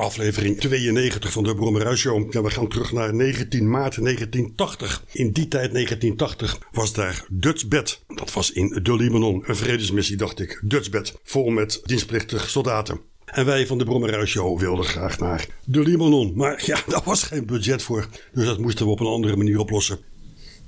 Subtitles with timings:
[0.00, 2.32] aflevering 92 van de Brommerhuis Show.
[2.32, 5.04] We gaan terug naar 19 maart 1980.
[5.12, 8.02] In die tijd, 1980, was daar Dutchbed.
[8.06, 9.42] Dat was in de Libanon.
[9.46, 10.60] Een vredesmissie, dacht ik.
[10.64, 13.00] Dutchbed, vol met dienstplichtige soldaten.
[13.24, 16.32] En wij van de Brommerhuis Show wilden graag naar de Libanon.
[16.34, 18.08] Maar ja, daar was geen budget voor.
[18.32, 19.98] Dus dat moesten we op een andere manier oplossen.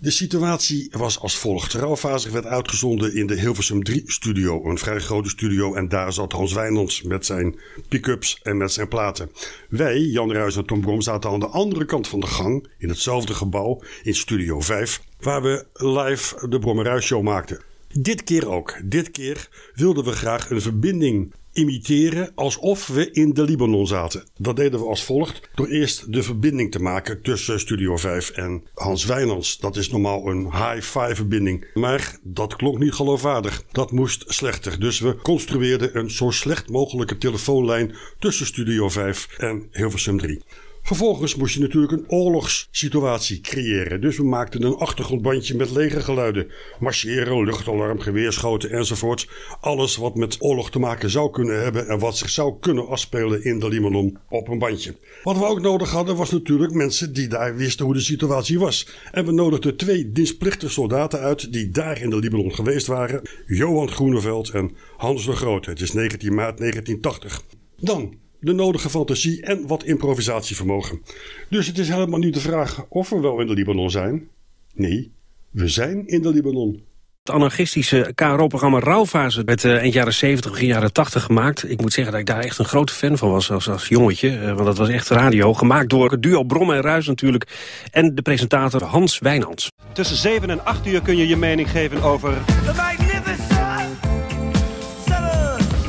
[0.03, 1.73] De situatie was als volgt.
[1.73, 4.65] Rauwfazig werd uitgezonden in de Hilversum 3 studio.
[4.65, 7.59] Een vrij grote studio en daar zat Hans Wijnands met zijn
[7.89, 9.31] pick-ups en met zijn platen.
[9.69, 12.89] Wij, Jan Ruijs en Tom Brom, zaten aan de andere kant van de gang in
[12.89, 15.03] hetzelfde gebouw in studio 5.
[15.21, 17.61] Waar we live de Brommerhuis show maakten.
[17.99, 18.81] Dit keer ook.
[18.85, 24.25] Dit keer wilden we graag een verbinding imiteren alsof we in de Libanon zaten.
[24.37, 28.63] Dat deden we als volgt door eerst de verbinding te maken tussen Studio 5 en
[28.75, 29.59] Hans Wijnands.
[29.59, 33.65] Dat is normaal een high-five verbinding, maar dat klonk niet geloofwaardig.
[33.73, 39.69] Dat moest slechter, dus we construeerden een zo slecht mogelijke telefoonlijn tussen Studio 5 en
[39.71, 40.43] Hilversum 3.
[40.83, 44.01] Vervolgens moest je natuurlijk een oorlogssituatie creëren.
[44.01, 46.51] Dus we maakten een achtergrondbandje met legergeluiden.
[46.79, 49.29] Marcheren, luchtalarm, geweerschoten enzovoort.
[49.61, 53.45] Alles wat met oorlog te maken zou kunnen hebben en wat zich zou kunnen afspelen
[53.45, 54.95] in de Libanon op een bandje.
[55.23, 58.89] Wat we ook nodig hadden was natuurlijk mensen die daar wisten hoe de situatie was.
[59.13, 63.23] En we nodigden twee dienstplichtige soldaten uit die daar in de Libanon geweest waren.
[63.47, 65.67] Johan Groeneveld en Hans de Groot.
[65.67, 67.43] Het is 19 maart 1980.
[67.77, 71.03] Dan de nodige fantasie en wat improvisatievermogen.
[71.49, 74.29] Dus het is helemaal niet de vraag of we wel in de Libanon zijn.
[74.75, 75.13] Nee,
[75.51, 76.83] we zijn in de Libanon.
[77.23, 81.71] Het anarchistische KRO-programma Rauwfase werd uh, eind jaren 70, begin jaren 80 gemaakt.
[81.71, 84.31] Ik moet zeggen dat ik daar echt een grote fan van was als, als jongetje.
[84.31, 85.55] Uh, want dat was echt radio.
[85.55, 87.47] Gemaakt door het duo Brom en Ruis natuurlijk.
[87.91, 89.71] En de presentator Hans Wijnands.
[89.93, 92.39] Tussen 7 en 8 uur kun je je mening geven over...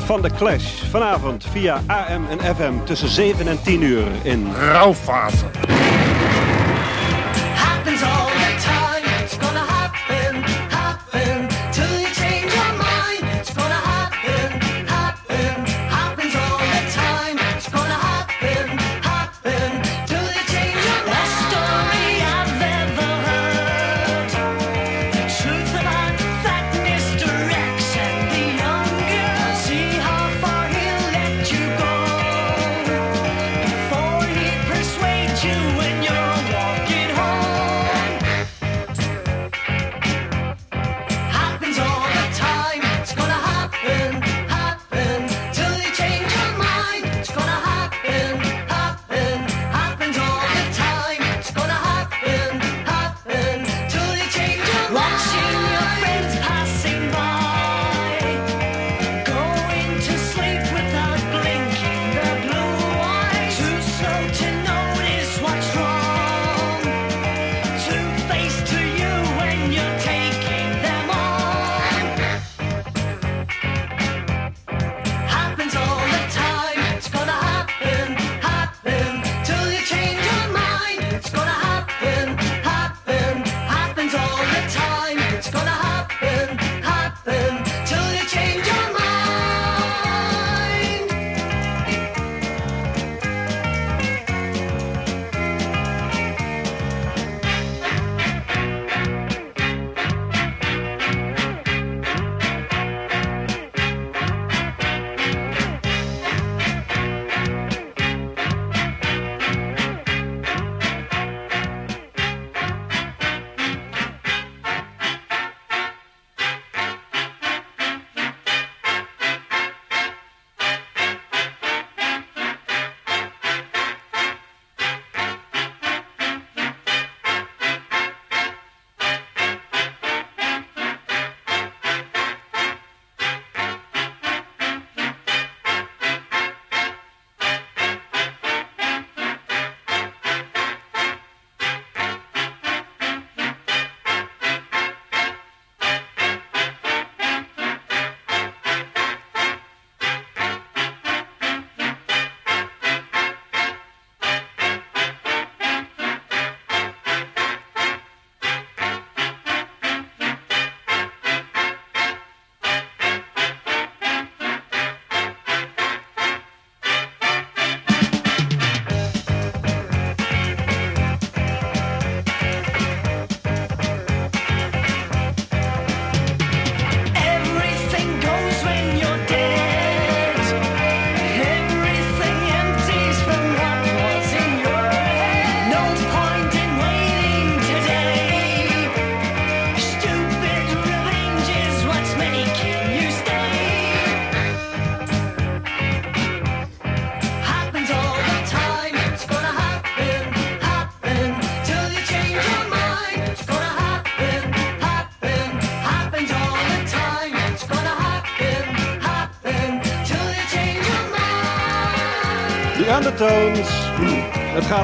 [0.04, 0.82] van de Clash.
[0.90, 5.44] Vanavond via AM en FM tussen 7 en 10 uur in Rauwfase.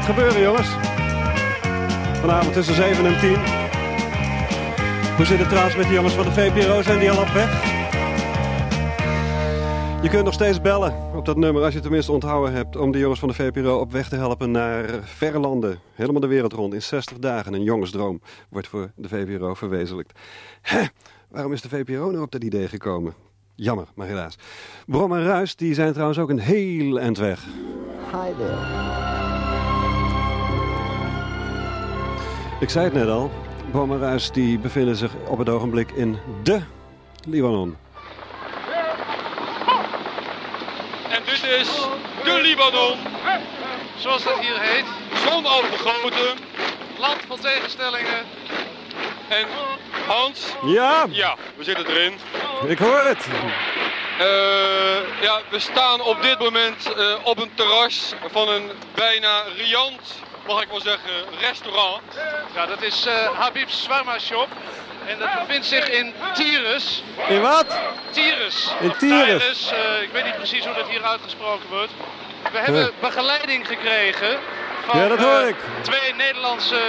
[0.00, 0.69] Gaat gebeuren, jongens.
[2.20, 3.37] Vanavond tussen 7 en 10.
[5.17, 6.82] Hoe zit het trouwens met de jongens van de VPRO?
[6.82, 7.62] Zijn die al op weg?
[10.02, 12.76] Je kunt nog steeds bellen op dat nummer, als je het tenminste onthouden hebt...
[12.76, 15.81] om de jongens van de VPRO op weg te helpen naar verre landen.
[15.94, 17.55] Helemaal de wereld rond in 60 dagen.
[17.55, 20.19] Een jongensdroom wordt voor de VPRO verwezenlijkt.
[20.62, 20.82] Hè,
[21.29, 23.14] waarom is de VPRO nou op dat idee gekomen?
[23.55, 24.37] Jammer, maar helaas.
[24.87, 27.44] Brom en Ruis die zijn trouwens ook een heel eind weg.
[28.12, 29.10] Hi there.
[32.61, 33.31] Ik zei het net al.
[33.71, 36.61] Brom en Ruis die bevinden zich op het ogenblik in de
[37.27, 37.77] Libanon.
[41.09, 41.87] En dit is
[42.25, 42.99] de Libanon.
[43.97, 44.85] Zoals dat hier heet.
[45.29, 46.39] Zon overgoten.
[46.99, 48.25] Land van tegenstellingen.
[49.29, 49.47] En
[50.07, 50.55] Hans?
[50.65, 51.07] Ja?
[51.11, 52.12] Ja, we zitten erin.
[52.67, 53.27] Ik hoor het.
[54.21, 60.23] Uh, ja, we staan op dit moment uh, op een terras van een bijna riant,
[60.55, 61.11] mag ik wel zeggen,
[61.41, 62.02] restaurant.
[62.55, 64.49] Ja, dat is uh, Habib's Swarma Shop.
[65.06, 67.02] En dat bevindt zich in Tyrus.
[67.29, 67.79] In wat?
[68.11, 68.73] Tyrus.
[68.81, 69.73] In Tyrus.
[70.02, 71.93] ik weet niet precies hoe dat hier uitgesproken wordt.
[72.52, 74.38] We hebben begeleiding gekregen
[74.87, 75.56] van ja, dat hoor ik.
[75.82, 76.81] twee Nederlandse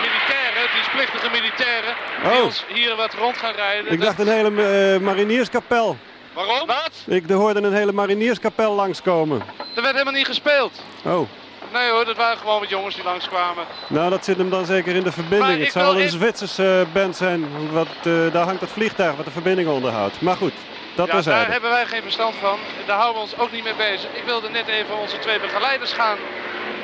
[0.00, 2.44] militairen, dienstplichtige militairen, die oh.
[2.44, 3.92] ons hier wat rond gaan rijden.
[3.92, 4.50] Ik dacht een hele
[4.94, 5.96] uh, marinierskapel.
[6.32, 6.66] Waarom?
[6.66, 6.90] Wat?
[7.06, 9.42] Ik hoorde een hele marinierskapel langskomen.
[9.74, 10.72] Er werd helemaal niet gespeeld.
[11.02, 11.28] Oh.
[11.72, 13.64] Nee hoor, dat waren gewoon wat jongens die langskwamen.
[13.86, 15.60] Nou, dat zit hem dan zeker in de verbinding.
[15.60, 19.24] Het zou wel een Zwitserse uh, band zijn, wat, uh, daar hangt het vliegtuig wat
[19.24, 20.20] de verbinding onderhoudt.
[20.20, 20.52] Maar goed,
[20.94, 22.58] dat ja, daar hebben wij geen verstand van.
[22.86, 24.10] Daar houden we ons ook niet mee bezig.
[24.12, 26.18] Ik wilde net even onze twee begeleiders gaan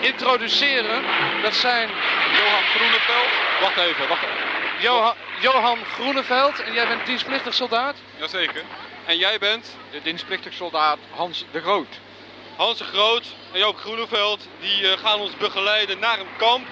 [0.01, 1.03] introduceren.
[1.43, 1.89] Dat zijn
[2.37, 3.31] Johan Groeneveld.
[3.61, 4.55] Wacht even, wacht even.
[4.81, 7.97] Johan, Johan Groeneveld en jij bent dienstplichtig soldaat?
[8.17, 8.63] Jazeker.
[9.05, 9.77] En jij bent?
[9.91, 12.01] De dienstplichtig soldaat Hans de Groot.
[12.57, 16.67] Hans de Groot en Joop Groeneveld die uh, gaan ons begeleiden naar een kamp.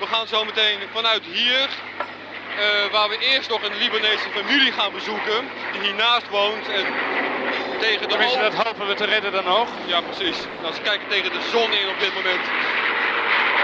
[0.00, 1.68] We gaan zo meteen vanuit hier,
[2.58, 6.68] uh, waar we eerst nog een Libanese familie gaan bezoeken, die hiernaast woont.
[6.68, 6.84] En
[7.80, 9.68] tegen de Tenminste, dat hopen we te redden dan nog.
[9.86, 10.38] Ja, precies.
[10.62, 12.44] Nou, ze kijken tegen de zon in op dit moment.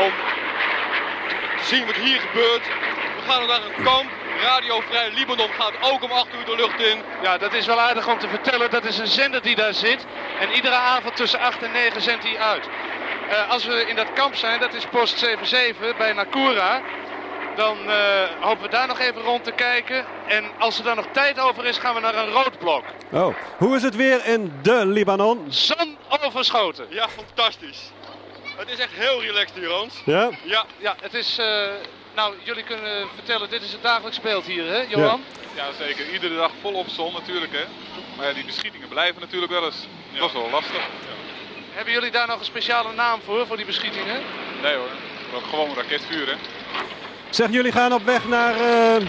[0.00, 0.12] Om
[1.58, 2.64] te zien wat hier gebeurt.
[3.16, 4.10] We gaan naar een kamp.
[4.40, 7.02] Radio Vrij Libanon gaat ook om 8 uur de lucht in.
[7.22, 8.70] Ja, dat is wel aardig om te vertellen.
[8.70, 10.06] Dat is een zender die daar zit.
[10.40, 12.68] En iedere avond tussen 8 en 9 zendt hij uit.
[13.30, 16.82] Uh, als we in dat kamp zijn, dat is post 77 bij Nakura.
[17.56, 17.94] Dan uh,
[18.40, 20.04] hopen we daar nog even rond te kijken.
[20.26, 22.84] En als er dan nog tijd over is, gaan we naar een roodblok.
[23.10, 25.46] Oh, hoe is het weer in de Libanon?
[25.48, 26.86] Zon overschoten.
[26.88, 27.90] Ja, fantastisch.
[28.56, 30.02] Het is echt heel relaxed hier, Hans.
[30.04, 30.30] Ja?
[30.42, 31.38] Ja, ja het is...
[31.38, 31.46] Uh,
[32.14, 35.20] nou, jullie kunnen vertellen, dit is het dagelijks speelt hier, hè, Johan?
[35.56, 35.64] Ja.
[35.64, 36.12] ja, zeker.
[36.12, 37.64] Iedere dag volop zon natuurlijk, hè.
[38.16, 39.86] Maar ja, die beschietingen blijven natuurlijk wel eens.
[40.10, 40.18] Ja.
[40.18, 40.76] Dat is wel lastig.
[40.76, 41.12] Ja.
[41.72, 44.22] Hebben jullie daar nog een speciale naam voor, voor die beschietingen?
[44.62, 44.90] Nee hoor,
[45.50, 46.34] gewoon raketvuur, hè.
[47.30, 49.08] Zeg, jullie gaan op weg naar, uh,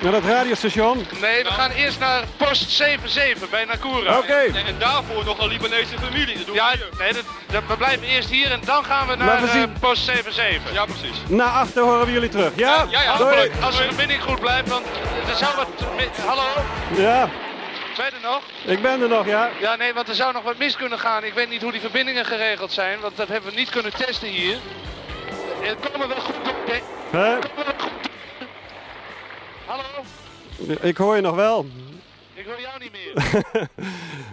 [0.00, 1.06] naar het radiostation?
[1.20, 4.18] Nee, we gaan eerst naar post 77 bij Nakura.
[4.18, 4.32] Oké.
[4.32, 6.36] En, en, daarvoor nog een Libanese familie.
[6.36, 9.14] Dat doen ja, we nee, dat, dat, we blijven eerst hier en dan gaan we
[9.14, 10.72] naar uh, post 77.
[10.72, 11.16] Ja, precies.
[11.26, 12.52] Na achter horen we jullie terug.
[12.56, 13.50] Ja, ja, ja Doei.
[13.62, 14.86] Als de verbinding goed blijft, want
[15.28, 15.68] er zou wat...
[16.26, 16.46] Hallo?
[16.96, 17.28] Ja.
[17.96, 18.42] Zijn er nog?
[18.64, 19.50] Ik ben er nog, ja.
[19.60, 21.24] Ja, nee, want er zou nog wat mis kunnen gaan.
[21.24, 24.28] Ik weet niet hoe die verbindingen geregeld zijn, want dat hebben we niet kunnen testen
[24.28, 24.56] hier.
[25.60, 26.54] Het komen wel goed door,
[27.10, 27.38] Hè?
[29.68, 30.04] Hallo?
[30.80, 31.66] Ik hoor je nog wel.
[32.34, 33.42] Ik hoor jou niet meer.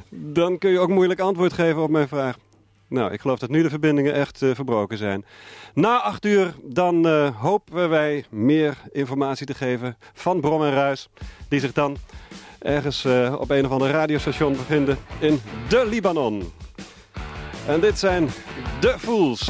[0.33, 2.37] Dan kun je ook moeilijk antwoord geven op mijn vraag.
[2.87, 5.25] Nou, ik geloof dat nu de verbindingen echt uh, verbroken zijn.
[5.73, 11.09] Na acht uur dan uh, hopen wij meer informatie te geven van Brom en Ruis.
[11.49, 11.97] Die zich dan
[12.59, 16.53] ergens uh, op een of ander radiostation bevinden in de Libanon.
[17.67, 18.29] En dit zijn
[18.79, 19.49] de Fools.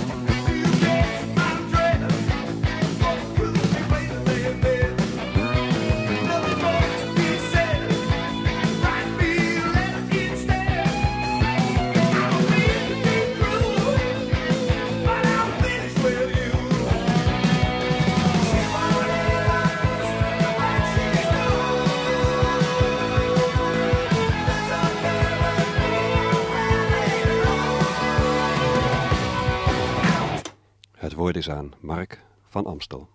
[31.14, 33.10] Woord is aan Mark van Amstel.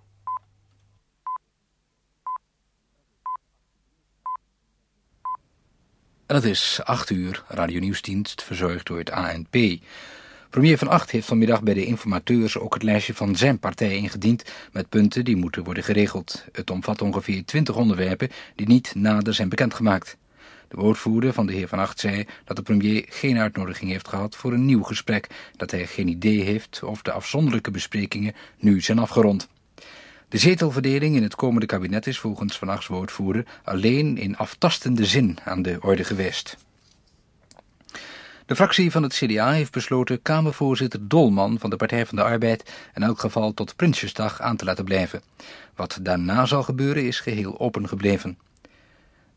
[6.27, 9.57] En het is 8 uur, Radio Nieuwsdienst, verzorgd door het ANP.
[10.51, 14.45] Premier Van Acht heeft vanmiddag bij de informateurs ook het lijstje van zijn partij ingediend
[14.73, 16.45] met punten die moeten worden geregeld.
[16.53, 20.17] Het omvat ongeveer 20 onderwerpen die niet nader zijn bekendgemaakt.
[20.71, 24.37] De woordvoerder van de heer Van Acht zei dat de premier geen uitnodiging heeft gehad
[24.37, 28.99] voor een nieuw gesprek, dat hij geen idee heeft of de afzonderlijke besprekingen nu zijn
[28.99, 29.49] afgerond.
[30.29, 35.39] De zetelverdeling in het komende kabinet is volgens Van Achts woordvoerder alleen in aftastende zin
[35.45, 36.57] aan de orde geweest.
[38.47, 42.73] De fractie van het CDA heeft besloten Kamervoorzitter Dolman van de Partij van de Arbeid
[42.95, 45.23] in elk geval tot Prinsjesdag aan te laten blijven.
[45.75, 48.39] Wat daarna zal gebeuren is geheel open gebleven.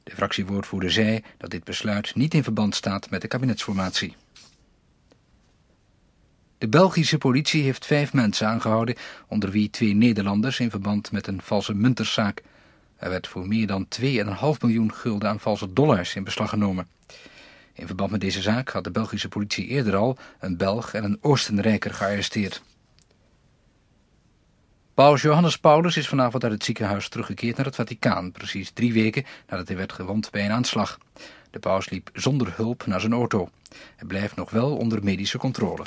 [0.03, 4.15] De fractiewoordvoerder zei dat dit besluit niet in verband staat met de kabinetsformatie.
[6.57, 8.95] De Belgische politie heeft vijf mensen aangehouden,
[9.27, 12.41] onder wie twee Nederlanders in verband met een valse munterszaak.
[12.95, 14.05] Er werd voor meer dan 2,5
[14.61, 16.87] miljoen gulden aan valse dollars in beslag genomen.
[17.73, 21.17] In verband met deze zaak had de Belgische politie eerder al een Belg en een
[21.21, 22.63] Oostenrijker gearresteerd.
[24.93, 29.25] Paus Johannes Paulus is vanavond uit het ziekenhuis teruggekeerd naar het Vaticaan, precies drie weken
[29.47, 30.97] nadat hij werd gewond bij een aanslag.
[31.51, 33.49] De paus liep zonder hulp naar zijn auto.
[33.95, 35.83] Hij blijft nog wel onder medische controle.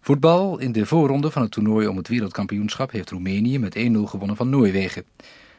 [0.00, 0.58] Voetbal.
[0.58, 4.48] In de voorronde van het toernooi om het wereldkampioenschap heeft Roemenië met 1-0 gewonnen van
[4.48, 5.04] Noorwegen.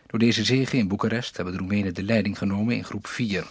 [0.08, 3.46] Door deze zege in Boekarest hebben de Roemenen de leiding genomen in groep 4.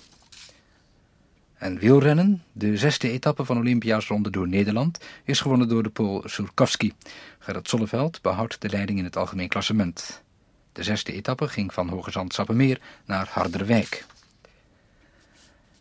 [1.61, 6.23] En wielrennen, de zesde etappe van Olympia's ronde door Nederland, is gewonnen door de Pool
[6.25, 6.93] Surkowski.
[7.39, 10.23] Gerrit Zolleveld behoudt de leiding in het algemeen klassement.
[10.73, 14.05] De zesde etappe ging van Hoogezand-Sappemeer naar Harderwijk.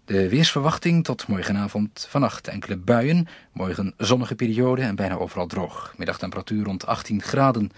[0.05, 5.93] De weersverwachting tot morgenavond vannacht enkele buien, morgen zonnige periode en bijna overal droog.
[5.97, 7.71] Middagtemperatuur rond 18 graden.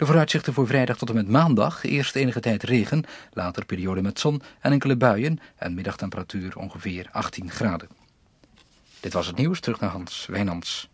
[0.00, 4.18] De vooruitzichten voor vrijdag tot en met maandag, eerst enige tijd regen, later periode met
[4.20, 7.88] zon en enkele buien en middagtemperatuur ongeveer 18 graden.
[9.00, 10.89] Dit was het nieuws, terug naar Hans Wijnands.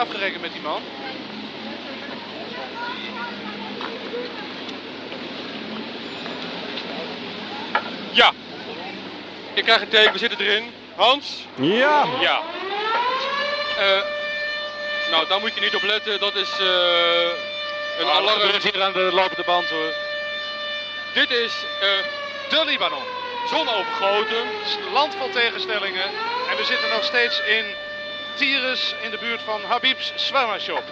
[0.00, 0.82] Afgerekend met die man?
[8.12, 8.32] Ja.
[9.54, 10.72] Ik krijg een teken, we zitten erin.
[10.96, 11.46] Hans?
[11.54, 12.40] Ja, Ja.
[13.78, 14.00] Eh,
[15.10, 16.20] nou, daar moet je niet op letten.
[16.20, 16.66] Dat is eh,
[17.98, 18.40] een Oh, alarm.
[18.40, 19.92] gebeurt hier aan de lopende band hoor.
[21.14, 21.88] Dit is eh,
[22.50, 23.02] de Libanon.
[23.50, 24.44] Zonovergoten.
[24.92, 26.04] Land vol tegenstellingen.
[26.50, 27.64] En we zitten nog steeds in
[28.34, 30.82] Tyrus in de buurt van Habib's Swarma Shop.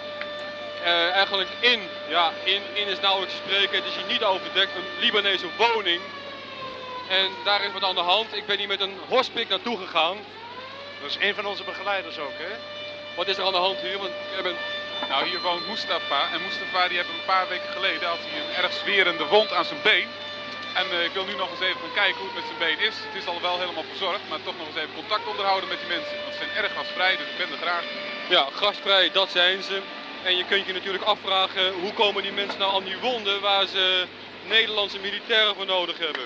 [0.83, 3.75] Eh, eigenlijk in, ja, in, in is nauwelijks te spreken.
[3.75, 6.01] Het is hier niet overdekt, een Libanese woning.
[7.09, 8.35] En daar is wat aan de hand.
[8.35, 10.17] Ik ben hier met een hospik naartoe gegaan.
[11.01, 12.55] Dat is een van onze begeleiders ook hè.
[13.15, 13.97] Wat is er aan de hand hier?
[13.97, 14.11] Want
[15.09, 16.29] Nou, hier woont Mustafa.
[16.33, 19.65] En Mustafa die heeft een paar weken geleden had hij een erg zwerende wond aan
[19.65, 20.07] zijn been.
[20.73, 22.87] En eh, ik wil nu nog eens even gaan kijken hoe het met zijn been
[22.89, 22.95] is.
[23.07, 25.87] Het is al wel helemaal verzorgd, maar toch nog eens even contact onderhouden met die
[25.95, 26.15] mensen.
[26.23, 27.83] Want ze zijn erg gasvrij, dus ik ben er graag.
[28.29, 29.81] Ja, gastvrij, dat zijn ze.
[30.23, 33.67] En je kunt je natuurlijk afvragen, hoe komen die mensen nou aan die wonden waar
[33.67, 34.05] ze
[34.47, 36.23] Nederlandse militairen voor nodig hebben?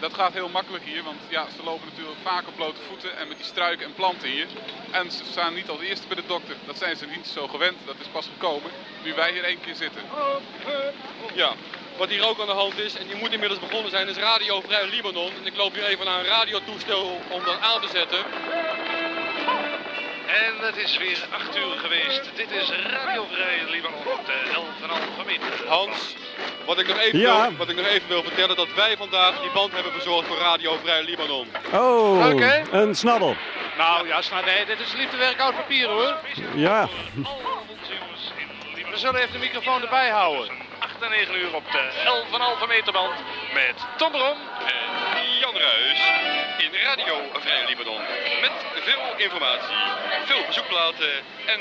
[0.00, 3.28] Dat gaat heel makkelijk hier, want ja, ze lopen natuurlijk vaak op blote voeten en
[3.28, 4.46] met die struiken en planten hier.
[4.90, 6.56] En ze staan niet als eerste bij de dokter.
[6.66, 8.70] Dat zijn ze niet zo gewend, dat is pas gekomen
[9.06, 10.02] nu wij hier één keer zitten.
[11.34, 11.52] Ja,
[11.98, 14.60] wat hier ook aan de hand is, en die moet inmiddels begonnen zijn, is Radio
[14.60, 15.30] Vrij Libanon.
[15.40, 18.18] En ik loop hier even naar een radiotoestel om dat aan te zetten.
[20.26, 22.30] En het is weer 8 uur geweest.
[22.34, 24.32] Dit is Radio Vrij Libanon op de
[25.20, 25.68] 11,5 meter.
[25.68, 26.14] Hans,
[26.66, 27.48] wat ik, nog even Ja.
[27.48, 30.38] wil, wat ik nog even wil vertellen, dat wij vandaag die band hebben verzorgd voor
[30.38, 31.48] Radio Vrij Libanon.
[31.72, 32.62] Oh, Oké.
[32.70, 33.36] een snabbel.
[33.76, 36.14] Nou ja, sna- nee, dit is liefdewerk oud papier hoor.
[36.54, 36.88] Ja,
[38.90, 40.48] We zullen even de microfoon erbij houden.
[40.78, 41.90] 8 en 9 uur op de
[42.62, 43.14] 11,5 meter band
[43.54, 44.36] met Tom Brom.
[44.66, 46.00] En Jan Ruis
[46.58, 48.00] in Radio Vrij Libanon.
[48.40, 49.76] Met veel informatie,
[50.24, 51.10] veel bezoekplaten
[51.46, 51.60] en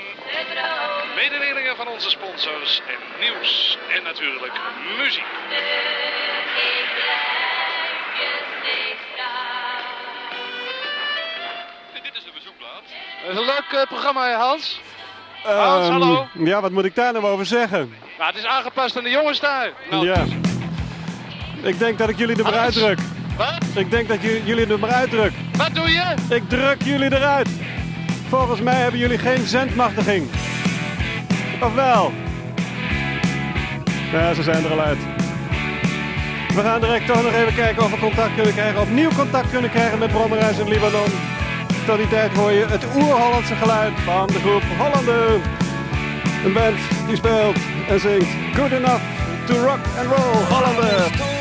[1.16, 4.54] Mededelingen van onze sponsors en nieuws en natuurlijk
[4.98, 5.26] muziek.
[12.04, 12.84] dit is de bezoekplaat.
[13.24, 14.80] Dat is een leuk eh, programma, Hans.
[15.44, 16.28] Hans, Ehm, hallo.
[16.34, 18.05] Ja, wat moet ik daar nou over zeggen?
[18.18, 19.70] Nou, het is aangepast aan de jongens daar.
[19.90, 20.24] Nou, Ja.
[21.62, 23.00] Ik denk dat ik jullie er maar uitdruk.
[23.38, 23.64] Wat?
[23.76, 25.32] Ik denk dat jullie er maar uitdruk.
[25.58, 26.14] Wat doe je?
[26.30, 27.50] Ik druk jullie eruit.
[28.30, 30.30] Volgens mij hebben jullie geen zendmachtiging.
[31.62, 32.14] Of wel?
[34.12, 34.98] Ja, ze zijn er al uit.
[36.56, 38.82] We gaan direct toch nog even kijken of we contact kunnen krijgen.
[38.82, 41.10] Opnieuw contact kunnen krijgen met Brommerhuis in Libanon.
[41.86, 45.42] Tot die tijd hoor je het oer-Hollandse geluid van de groep Hollanden.
[46.46, 49.02] Een band die speelt en zingt Good Enough
[49.48, 51.35] to Rock and Roll Hollanden.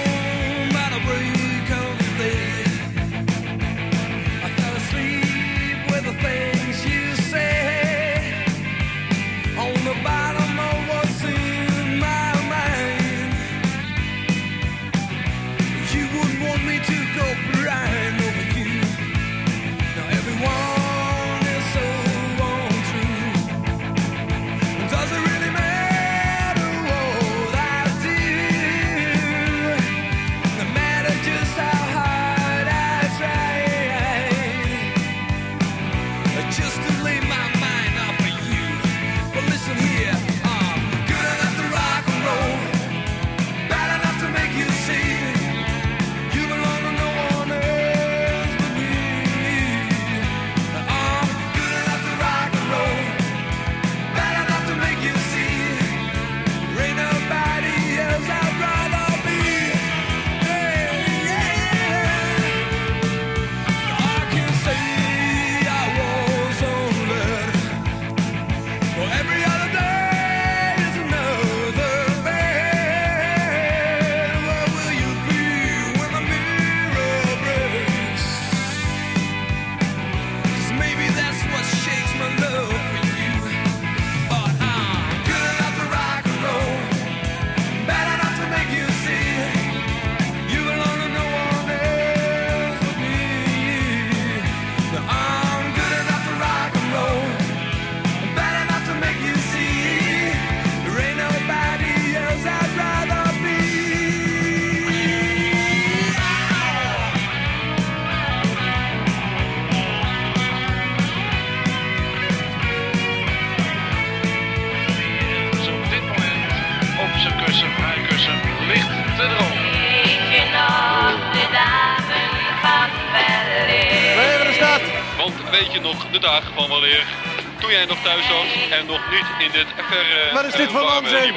[130.32, 131.34] Wat is dit voor onzin?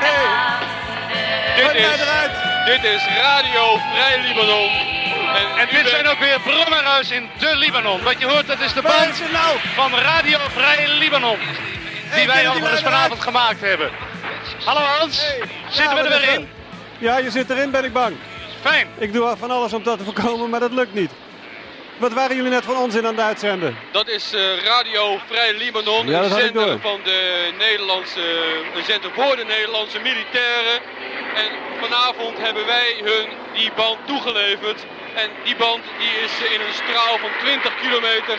[0.00, 0.50] Hey,
[1.56, 1.98] Dit is,
[2.66, 4.70] dit is Radio Vrij Libanon.
[5.58, 8.02] En, dit bent- zijn ook weer Brommerhuis in de Libanon.
[8.02, 9.56] Wat je hoort, dat is de band nou?
[9.74, 11.38] van Radio Vrij Libanon.
[11.38, 11.48] Die
[12.08, 13.90] Hey, wij overigens vanavond gemaakt hebben.
[14.64, 15.48] Hallo Hans, Hey.
[15.70, 16.48] zitten Ja, we er weer in?
[16.98, 18.16] Ja, je zit erin, ben ik bang.
[18.62, 18.86] Fijn.
[18.98, 21.10] Ik doe van alles om dat te voorkomen, maar dat lukt niet.
[22.02, 23.78] Wat waren jullie net van onzin aan het uitzenden?
[23.90, 27.20] Dat is eh, Radio Vrij Libanon, Ja, een zender van de
[27.58, 28.24] Nederlandse,
[28.76, 30.76] een zender voor de Nederlandse militairen.
[31.42, 31.48] En
[31.80, 34.80] vanavond hebben wij hun die band toegeleverd.
[35.14, 38.36] En die band die is in een straal van 20 kilometer,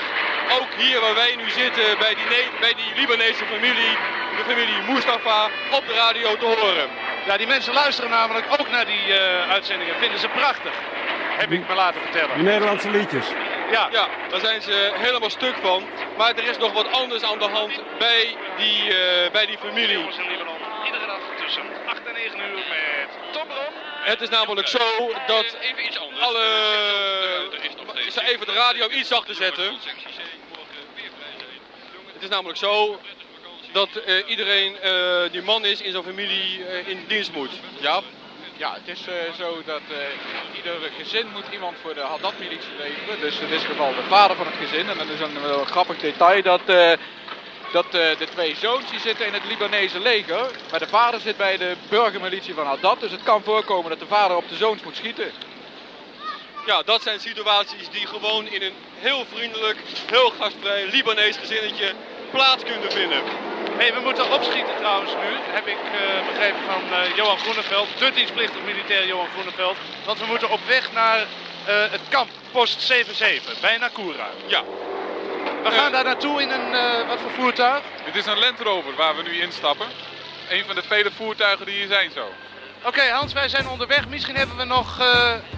[0.60, 2.28] ook hier waar wij nu zitten, bij die,
[2.60, 3.94] bij die Libanese familie,
[4.40, 5.42] de familie Mustafa,
[5.78, 6.88] op de radio te horen.
[7.28, 9.96] Ja, die mensen luisteren namelijk ook naar die eh, uitzendingen.
[10.00, 10.74] Vinden ze prachtig.
[11.38, 12.44] Heb ik me laten Die vertellen.
[12.44, 13.26] Nederlandse liedjes.
[13.74, 15.84] Ja, Ja, daar zijn ze helemaal stuk van.
[16.18, 19.98] Maar er is nog wat anders aan de hand bij die, eh, bij die familie.
[20.86, 23.74] Iedere dag tussen 8 en 9 uur met Tom Brom.
[24.04, 26.22] Het is namelijk zo dat Even iets anders.
[26.22, 26.40] alle...
[27.52, 29.78] Er is nog steeds- Ik zal even de radio iets zachter zetten.
[32.14, 33.00] Het is namelijk zo
[33.72, 37.52] dat eh, iedereen eh, die man is in zijn familie eh, in dienst moet.
[37.80, 38.02] Ja,
[38.58, 43.20] Ja, het is eh, zo dat eh, ieder gezin moet iemand voor de Haddad-militie leveren.
[43.20, 44.90] Dus in dit geval de vader van het gezin.
[44.90, 46.92] En dan is een grappig detail dat, eh,
[47.72, 50.52] dat de twee zoons zitten in het Libanese leger.
[50.72, 53.00] Maar de vader zit bij de burgermilitie van Haddad.
[53.00, 55.32] Dus het kan voorkomen dat de vader op de zoons moet schieten.
[56.66, 59.78] ja, dat zijn situaties die gewoon in een heel vriendelijk,
[60.12, 61.94] heel gastvrij Libanees gezinnetje
[62.34, 63.22] plaats kunnen vinden.
[63.78, 68.12] Hey, we moeten opschieten trouwens nu, heb ik eh, begrepen van eh, Johan Groeneveld, de
[68.12, 69.78] dienstplichtig militair Johan Groeneveld.
[70.06, 71.26] Want we moeten op weg naar eh,
[71.92, 74.28] het kamp, post 77, bij Nakura.
[74.46, 74.64] Ja,
[75.64, 76.72] We gaan daar naartoe in een,
[77.08, 77.84] wat voor voertuig?
[78.06, 79.88] Dit is een Land Rover waar we nu instappen.
[80.50, 82.28] Een van de vele voertuigen die hier zijn zo.
[82.86, 84.08] Oké Hans, wij zijn onderweg.
[84.10, 85.06] Misschien hebben we nog eh,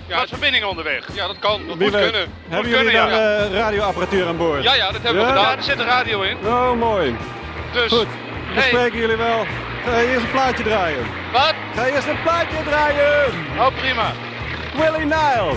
[0.08, 1.06] Ja, wat verbindingen onderweg.
[1.14, 1.68] ja dat kan.
[1.68, 2.12] Dat Wie moet weet.
[2.12, 2.34] kunnen.
[2.50, 3.38] Hebben kunnen, jullie dan ja.
[3.46, 4.64] eh, radioapparatuur aan boord?
[4.64, 5.34] Ja, ja, dat hebben we Ja?
[5.34, 5.58] Ja, gedaan.
[5.58, 6.38] er zit een radio in.
[6.46, 7.16] Oh, mooi.
[7.74, 8.08] Dus, Goed.
[8.54, 9.46] We hey, spreken jullie wel.
[9.86, 11.06] Ga je eerst een plaatje draaien?
[11.32, 11.54] wat?
[11.76, 13.26] Ga je eerst een plaatje draaien?
[13.60, 14.12] Oh, prima.
[14.76, 15.54] Willie Nile.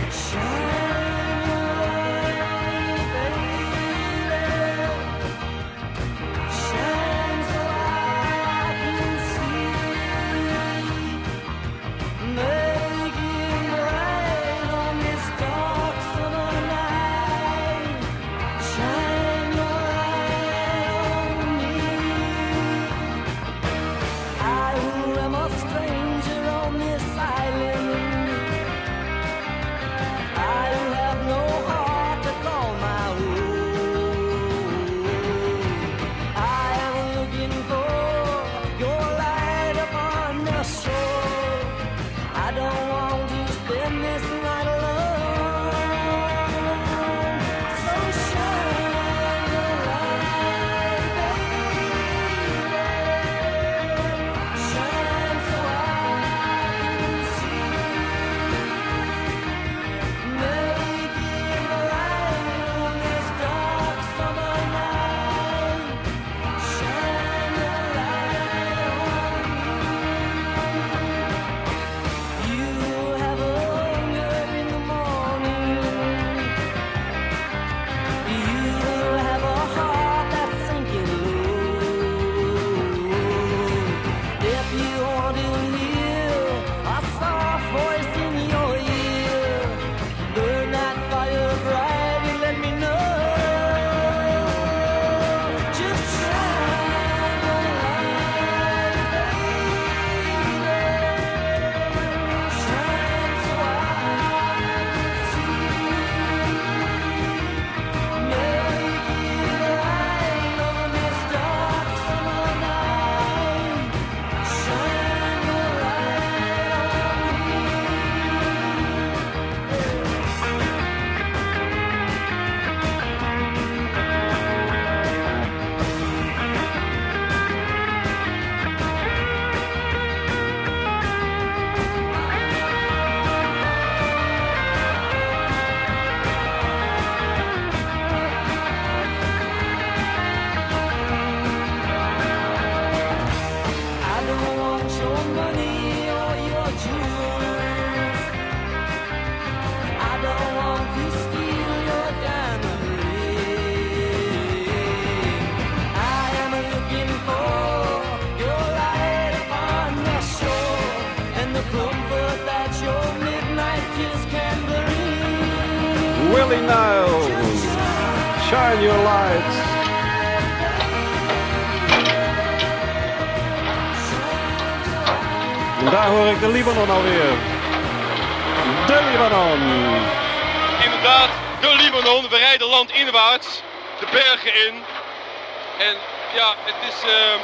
[185.79, 185.95] En
[186.35, 187.35] ja, het is eh,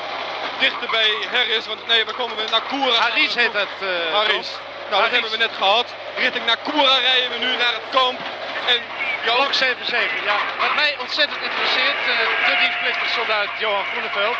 [0.60, 2.42] dichter bij Harris, want nee, waar komen we?
[2.50, 2.98] Naar Koura.
[3.00, 3.74] Haris heet het.
[3.80, 4.48] eh, Harris.
[4.90, 5.86] Nou, dat hebben we net gehad.
[6.16, 8.20] Richting naar Koura rijden we nu naar het kamp.
[8.66, 8.80] En
[9.24, 10.36] Blok 77, ja.
[10.60, 14.36] Wat mij ontzettend interesseert, eh, de dienstplichtige soldaat Johan Groeneveld,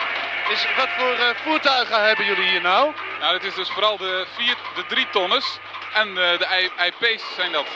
[0.49, 2.93] is wat voor eh, voertuigen hebben jullie hier nou?
[3.21, 5.47] Nou, het is dus vooral de, vier, de drie tonners
[5.93, 7.67] en eh, de IP's zijn dat.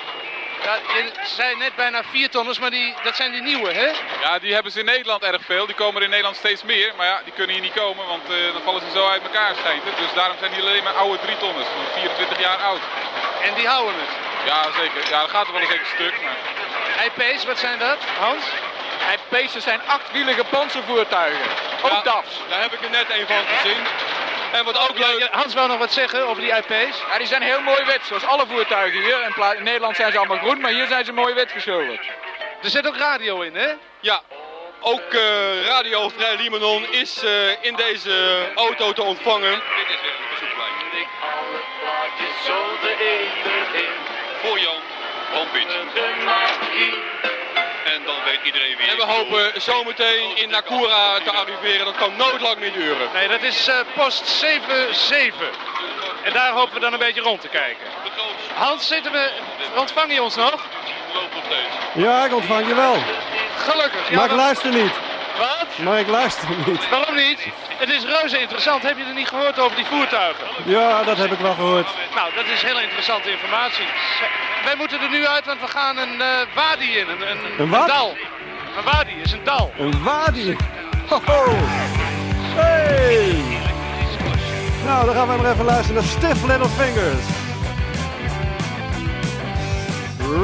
[0.68, 3.90] Ja, je zei net bijna 4 tonners, maar die, dat zijn die nieuwe, hè?
[4.20, 5.66] Ja, die hebben ze in Nederland erg veel.
[5.66, 6.92] Die komen er in Nederland steeds meer.
[6.96, 9.54] Maar ja, die kunnen hier niet komen, want eh, dan vallen ze zo uit elkaar
[9.61, 9.96] schijnt het.
[9.96, 12.81] Dus daarom zijn die alleen maar oude drie tonners, van 24 jaar oud.
[13.42, 14.12] En die houden het.
[14.46, 15.11] Ja, zeker.
[15.11, 16.14] Ja, dat gaat er wel een zeker stuk.
[16.24, 16.37] Maar...
[17.07, 18.44] IP's, wat zijn dat, Hans?
[19.14, 21.50] IP's zijn achtwielige panzervoertuigen.
[21.83, 22.35] Ook Ja, DAF's.
[22.48, 23.83] Daar heb ik er net een van gezien.
[24.52, 25.28] En wat ook leuk...
[25.30, 26.98] Hans wou nog wat zeggen over die IP's.
[27.11, 29.22] Ja, die zijn heel mooi wit, zoals alle voertuigen hier.
[29.22, 32.06] In, in Nederland zijn ze allemaal groen, maar hier zijn ze mooi wit geschilderd.
[32.62, 33.72] Er zit ook radio in, hè?
[34.00, 34.20] Ja,
[34.80, 39.50] ook eh, Radio Vrij Libanon is eh, in deze auto te ontvangen.
[39.50, 40.72] Dit is weer een bezoeklijn.
[44.42, 44.80] Voor Jan
[45.32, 47.38] van Piet.
[48.31, 51.85] Weet iedereen wie En we hopen zometeen in Nakura te arriveren.
[51.85, 53.09] Dat kan nooit lang meer duren.
[53.14, 55.49] Nee, dat is eh, post 77.
[56.23, 57.87] En daar hopen we dan een beetje rond te kijken.
[58.55, 59.31] Hans, zitten we,
[59.77, 60.55] ontvang je ons nog?
[61.95, 62.97] Ja, ik ontvang je wel.
[63.57, 64.09] Gelukkig.
[64.11, 64.93] Ja, Maar ik wat- luister niet.
[65.38, 65.85] Wat?
[65.85, 66.88] Maar ik luister niet.
[66.90, 67.40] Waarom niet?
[67.79, 68.83] Het is reuze interessant.
[68.83, 70.46] Heb je er niet gehoord over die voertuigen?
[70.64, 71.88] Ja, dat heb ik wel gehoord.
[72.14, 73.85] Nou, dat is hele interessante informatie.
[74.64, 77.09] Wij moeten er nu uit, want we gaan een eh, wadi in.
[77.09, 77.87] Een, een, Een wat?
[77.87, 78.16] dal.
[78.77, 79.72] Een wadi is een dal.
[79.79, 80.57] Een wadi.
[81.09, 81.55] Hoho.
[82.55, 83.37] Hey.
[84.85, 87.24] Nou, dan gaan we maar even luisteren naar Stiff Little Fingers.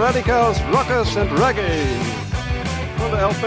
[0.01, 1.83] Radicals, Rockers and Reggae.
[2.97, 3.47] Van de LP.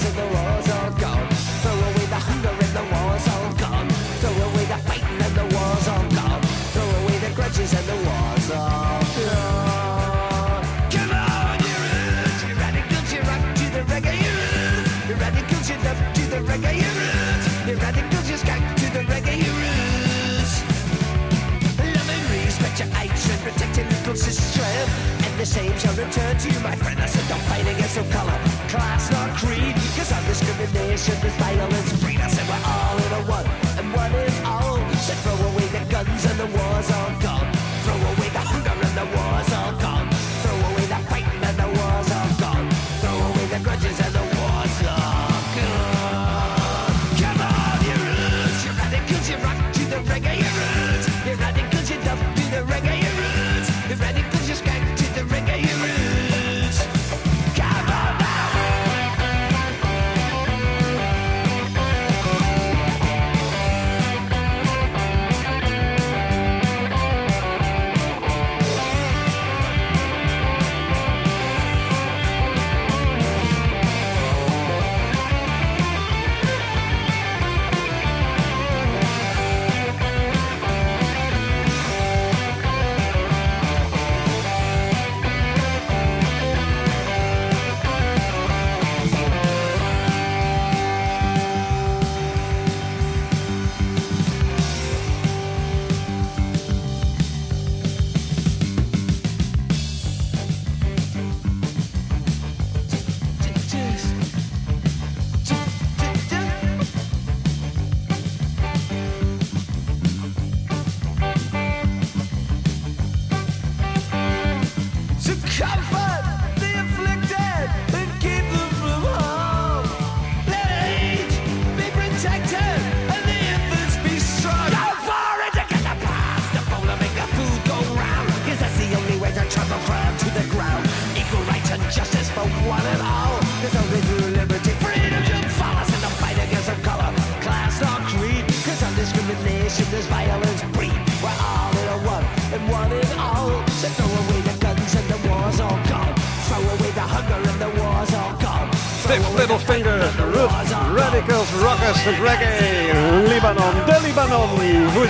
[23.53, 24.59] protecting the closest.
[24.61, 26.99] And the same shall return to you, my friend.
[26.99, 28.37] I said, don't fight against no color,
[28.69, 29.75] class, not creed.
[29.95, 34.13] Cause our discrimination is violence breed I said, we're all in a one, and one
[34.13, 34.77] is all.
[34.95, 37.47] Said, throw away the guns and the war's all gone.
[37.83, 38.70] Throw away the hunger.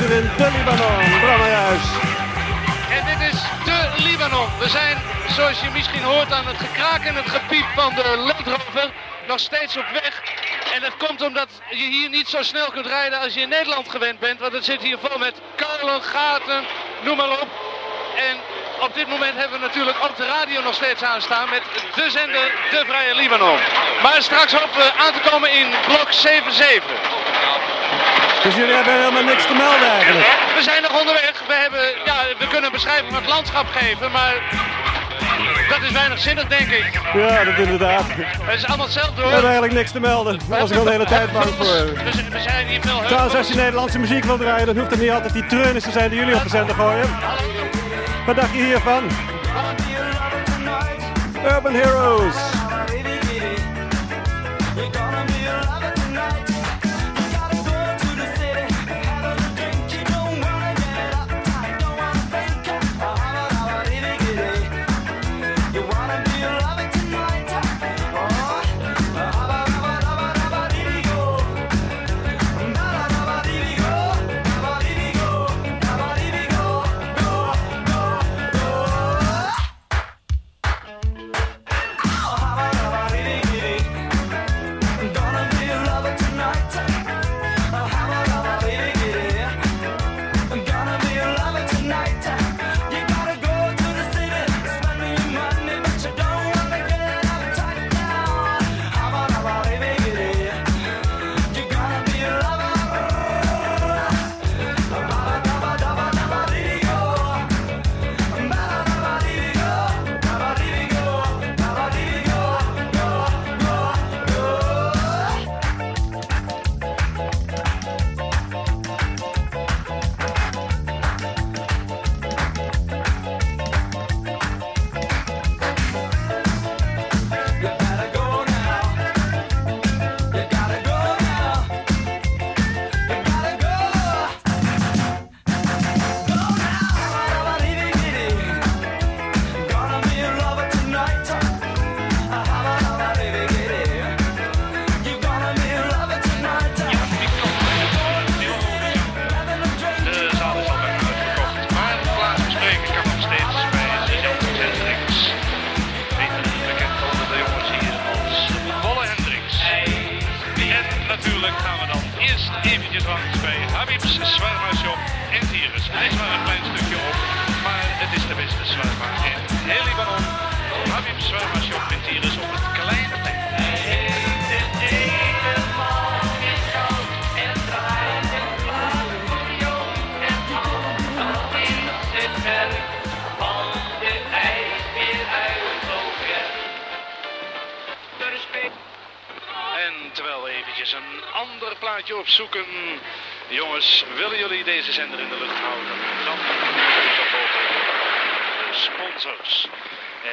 [0.02, 1.00] In de Libanon?
[2.90, 4.48] En dit is de Libanon.
[4.60, 4.98] We zijn,
[5.36, 8.46] zoals je misschien hoort aan het gekraak en het gepiep van de Land
[9.28, 10.22] nog steeds op weg.
[10.74, 13.90] En dat komt omdat je hier niet zo snel kunt rijden als je in Nederland
[13.90, 14.40] gewend bent.
[14.40, 16.64] Want het zit hier vol met kuilen, gaten,
[17.02, 17.48] noem maar op.
[18.30, 18.38] En
[18.80, 21.62] op dit moment hebben we natuurlijk ook de radio nog steeds aanstaan met
[21.96, 23.60] de zender De Vrije Libanon.
[24.04, 27.01] Maar straks hopen we aan te komen in blok 7-7.
[28.44, 30.26] Dus jullie hebben helemaal niks te melden eigenlijk.
[30.56, 31.34] We zijn nog onderweg.
[31.48, 34.34] We, hebben, ja, we kunnen een beschrijving van het landschap geven, maar
[35.70, 37.00] dat is weinig zinnig, denk ik.
[37.14, 38.04] Ja, dat inderdaad.
[38.42, 39.32] Het is allemaal hetzelfde We hoor.
[39.32, 40.40] hebben eigenlijk niks te melden.
[40.50, 41.66] Daar was ik al de hele tijd bang voor.
[42.04, 43.56] We, zijn- we zijn hier veel Trouwens, als je.
[43.56, 46.36] Nederlandse muziek wilt draaien, dan hoeft het niet altijd die treunis te zijn die jullie
[46.36, 47.10] op de zender gooien.
[48.26, 49.04] Wat dacht je hiervan?
[51.46, 52.36] Urban Heroes.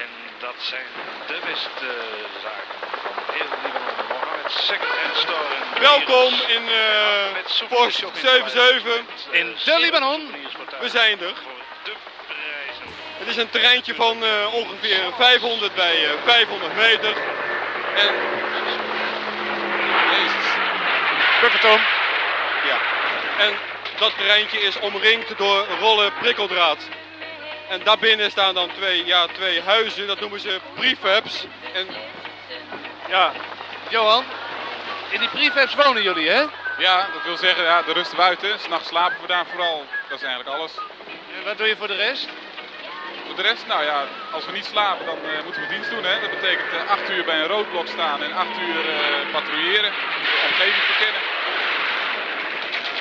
[0.09, 0.87] En dat zijn
[1.27, 1.89] de beste
[2.43, 4.07] zaken van heel Libanon.
[4.09, 5.55] Mohammed Second Hand Store.
[5.75, 8.85] en Welkom in eh Post Shopping 77.
[8.85, 10.35] Met, In de Libanon.
[10.81, 11.35] We zijn er.
[11.35, 11.53] Voor
[11.85, 11.93] de
[12.27, 12.87] prijzen.
[13.19, 17.13] Het is een terreintje van eh, ongeveer 500 bij eh, 500 meter.
[17.95, 18.15] En...
[20.11, 20.47] Jezus.
[21.41, 21.81] Puppetom.
[22.67, 22.79] Ja.
[23.39, 23.55] En
[23.99, 26.79] dat terreintje is omringd door rollen prikkeldraad.
[27.69, 31.45] En daarbinnen staan dan twee, ja, twee huizen, dat noemen ze prefabs.
[31.73, 31.87] En
[33.09, 33.33] Ja,
[33.89, 34.25] Johan,
[35.11, 36.45] in die prefabs wonen jullie, hè?
[36.79, 38.61] Ja, dat wil zeggen, ja, de rust buiten.
[38.61, 39.85] S'nachts slapen we daar vooral.
[40.09, 40.73] Dat is eigenlijk alles.
[41.39, 42.29] En wat doe je voor de rest?
[43.27, 46.05] Voor de rest, nou ja, als we niet slapen, dan eh, moeten we dienst doen.
[46.05, 46.21] Hè.
[46.21, 49.91] Dat betekent eh, acht uur bij een roodblok staan en acht uur eh, patrouilleren.
[49.91, 51.21] De omgeving verkennen.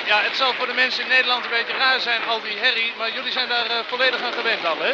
[0.07, 2.93] Ja, het zal voor de mensen in Nederland een beetje raar zijn, al die herrie,
[2.97, 4.93] maar jullie zijn daar eh, volledig aan gewend al, hè?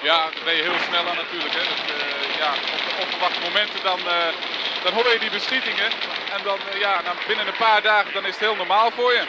[0.00, 1.54] Ja, daar ben je heel snel aan natuurlijk.
[1.54, 1.60] Hè.
[1.60, 4.28] Eh, ja, op de onverwachte momenten dan, eh,
[4.82, 5.90] dan hoor je die beschietingen.
[6.34, 9.24] En dan, ja, dan binnen een paar dagen dan is het heel normaal voor je.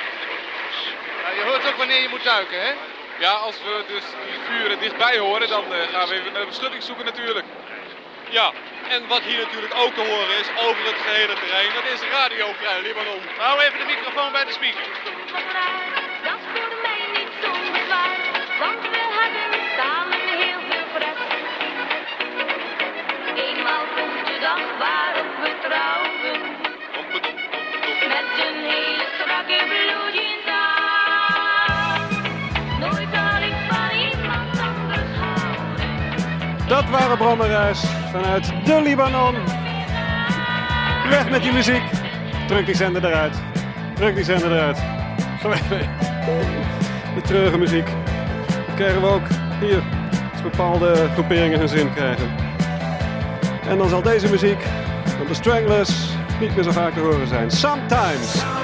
[1.23, 2.71] Ja, je hoort ook wanneer je moet duiken, hè?
[3.19, 6.83] Ja, als we dus die vuren dichtbij horen, dan gaan we even naar de beschutting
[6.83, 7.45] zoeken natuurlijk.
[8.29, 8.51] ja,
[8.89, 12.53] en wat hier natuurlijk ook te horen is over het gehele terrein, dat is Radio
[12.59, 13.21] Vrij Libanon.
[13.37, 14.85] Hou even de microfoon bij de speaker.
[16.27, 17.51] Dat speelde mij niet zo
[17.85, 18.17] zwaar,
[18.61, 21.19] want we hadden samen heel veel pret.
[23.45, 26.39] Eenmaal komt de dag waarop we trouwen,
[28.13, 32.01] met een hele strakke bloedjes aan.
[32.79, 36.67] Nooit had ik van iemand anders houden.
[36.67, 39.35] Dat waren Brommerreis vanuit de Libanon.
[41.09, 41.83] Weg met die muziek.
[42.47, 43.41] Druk die zender eruit.
[43.95, 44.81] Druk die zender eruit.
[47.15, 47.85] De treurige muziek.
[48.45, 49.27] Dat krijgen we ook
[49.59, 49.83] hier.
[50.31, 52.29] Als bepaalde groeperingen hun zin krijgen.
[53.67, 54.61] En dan zal deze muziek
[55.17, 57.51] van de Stranglers niet meer zo vaak te horen zijn.
[57.51, 58.60] Sometimes.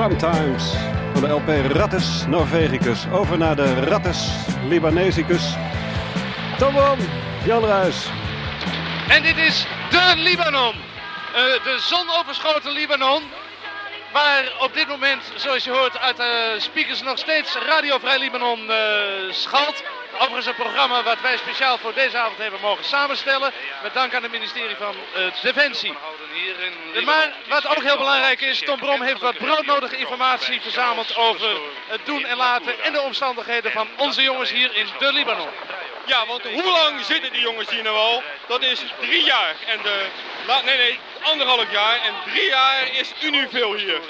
[0.00, 0.72] Sometimes.
[1.12, 3.06] Van de LP Rattus Norvegicus.
[3.12, 4.28] Over naar de Rattus
[4.68, 5.54] Libanesicus.
[6.58, 6.98] Tom Brom,
[7.44, 8.06] Jan Ruis.
[9.08, 10.74] En dit is de Libanon.
[10.74, 13.22] Eh, de zonoverschoten Libanon.
[14.12, 18.70] Waar op dit moment, zoals je hoort uit de speakers, nog steeds Radio Vrij Libanon
[18.70, 18.76] eh,
[19.30, 19.82] schalt.
[20.14, 23.52] Overigens een programma wat wij speciaal voor deze avond hebben mogen samenstellen.
[23.82, 25.94] Met dank aan het ministerie van eh, Defensie.
[27.04, 32.00] Maar wat ook heel belangrijk is, Tom Brom heeft wat broodnodige informatie verzameld over het
[32.06, 35.48] doen en laten en de omstandigheden van onze jongens hier in de Libanon.
[36.06, 38.22] Ja, want hoe lang zitten die jongens hier nou al?
[38.46, 39.54] Dat is drie jaar.
[39.66, 40.06] En de,
[40.64, 42.00] nee, nee, anderhalf jaar.
[42.00, 44.00] En drie jaar is Univeel hier.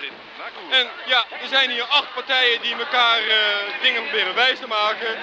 [0.70, 3.36] En ja, er zijn hier acht partijen die elkaar eh,
[3.82, 5.18] dingen proberen wijs te maken.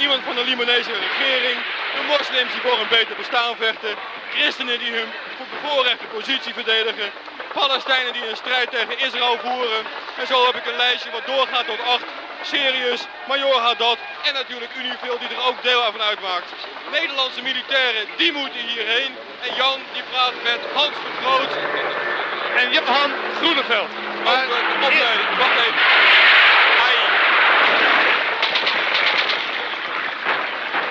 [0.00, 1.58] Iemand van de Libanese regering,
[1.94, 3.94] de moslims die voor een beter bestaan vechten,
[4.34, 5.10] christenen die hun
[5.50, 7.10] bevoorrechte positie verdedigen,
[7.52, 9.82] Palestijnen die een strijd tegen Israël voeren.
[10.20, 12.04] En zo heb ik een lijstje wat doorgaat tot acht.
[12.42, 16.48] Sirius, Major Haddad en natuurlijk Univeel die er ook deel van uitmaakt.
[16.90, 19.12] Nederlandse militairen, die moeten hierheen.
[19.42, 21.52] En Jan die praat met Hans de Groot.
[22.56, 23.88] En Johan Groeneveld.
[24.24, 24.46] Maar,
[24.82, 25.82] opleiding, wacht even.
[26.86, 26.94] Ai.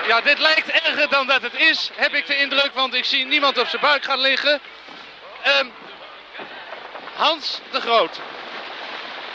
[0.06, 3.24] Ja, dit lijkt erger dan dat het is, heb ik de indruk, want ik zie
[3.24, 4.60] niemand op zijn buik gaan liggen.
[5.42, 5.66] Ehm,
[7.14, 8.20] Hans de Groot.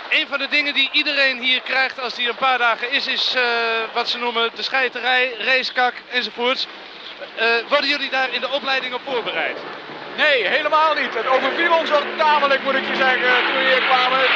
[0.10, 3.34] Een van de dingen die iedereen hier krijgt als hij een paar dagen is, is
[3.36, 3.44] eh,
[3.94, 6.68] wat ze noemen de scheiterij, racekak enzovoorts.
[7.36, 9.58] Eh, worden jullie daar in de opleiding op voorbereid?
[10.18, 11.14] Nee, helemaal niet.
[11.14, 14.20] Het overviel ons ook tamelijk, moet ik je zeggen, toen we hier kwamen.
[14.20, 14.30] Het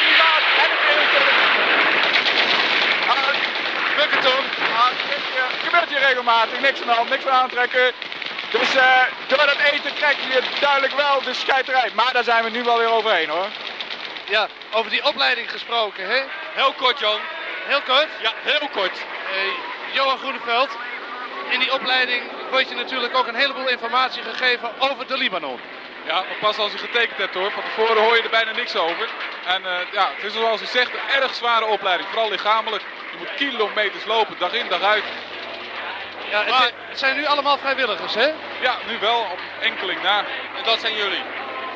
[0.00, 1.26] klimaat en het eten.
[3.06, 3.34] Maar,
[3.96, 4.59] Bukken Tom.
[4.80, 7.92] Maar het gebeurt hier- het gebeurt hier regelmatig, niks aan de hand, niks van aantrekken.
[8.50, 11.90] Dus eh, door dat eten krijg je duidelijk wel de scheiterij.
[11.94, 13.48] Maar daar zijn we nu wel weer overheen hoor.
[14.28, 16.20] Ja, over die opleiding gesproken, hè?
[16.52, 17.20] Heel kort Jan.
[17.66, 18.08] Heel kort.
[18.22, 18.96] Ja, heel kort.
[18.98, 20.70] Eh, Johan Groeneveld.
[21.50, 25.60] In die opleiding wordt je natuurlijk ook een heleboel informatie gegeven over de Libanon.
[26.10, 27.50] Ja, maar pas als je getekend hebt hoor.
[27.52, 29.08] Van tevoren hoor je er bijna niks over.
[29.46, 32.08] En eh, ja, het is zoals u zegt een erg zware opleiding.
[32.08, 32.82] Vooral lichamelijk.
[33.10, 35.02] Je moet kilometers lopen, dag in dag uit.
[36.30, 38.26] Ja, het, Maar- het zijn nu allemaal vrijwilligers, hè?
[38.60, 40.18] Ja, nu wel, op enkeling na.
[40.56, 41.22] En dat zijn jullie.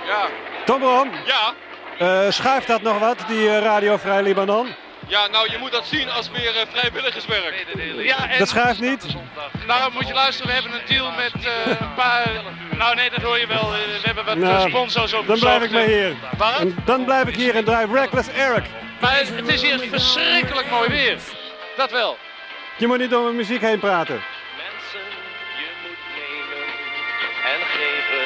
[0.06, 0.28] Ja,
[0.64, 1.54] Tom Brom, Ja,
[1.98, 4.74] eh, schuift dat nog wat, die eh, Radio Vrij Libanon?
[5.06, 7.66] ja, nou je moet dat zien als weer eh, vrijwilligerswerk.
[7.96, 8.38] Ja, en...
[8.38, 9.06] Dat schuift niet?
[9.66, 12.26] Nou, moet je luisteren, we hebben een deal met eh, een paar...
[12.94, 13.74] Nou nee, dat hoor je wel.
[13.74, 16.14] Eh, we hebben wat Nou, eh, sponsors op Dan blijf ik maar hier.
[16.36, 16.58] Wat?
[16.58, 18.64] En dan blijf ik hier en draai Reckless Eric.
[19.00, 21.18] Maar het, het is hier verschrikkelijk mooi weer.
[21.76, 22.18] Dat wel.
[22.76, 24.22] Je moet niet door mijn muziek heen praten.
[24.56, 25.06] Mensen,
[25.60, 26.64] je moet nemen
[27.52, 28.24] en geven.